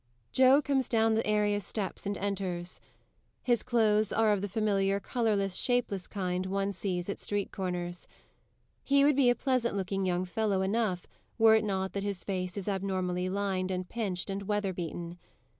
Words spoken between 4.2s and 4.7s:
of the